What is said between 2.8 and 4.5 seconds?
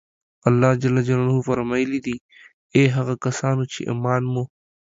هغه کسانو چې ایمان مو